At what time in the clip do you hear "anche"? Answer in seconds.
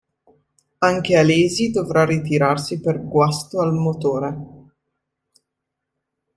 0.79-1.15